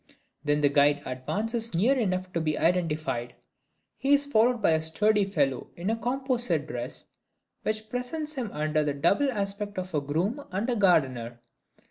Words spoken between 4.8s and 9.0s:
sturdy fellow in a composite dress, which presents him under the